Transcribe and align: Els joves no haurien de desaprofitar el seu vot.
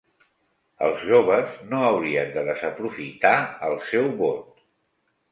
Els 0.85 1.01
joves 1.09 1.51
no 1.73 1.81
haurien 1.89 2.31
de 2.37 2.43
desaprofitar 2.47 3.33
el 3.69 3.77
seu 3.91 4.09
vot. 4.23 4.65